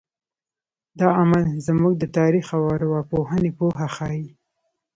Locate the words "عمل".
1.19-1.45